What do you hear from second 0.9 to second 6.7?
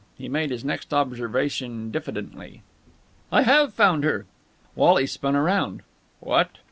observation diffidently. "I have found her!" Wally spun round. "What!"